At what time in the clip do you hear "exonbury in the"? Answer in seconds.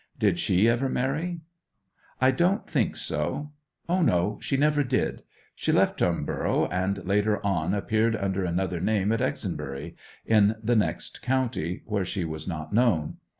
9.21-10.75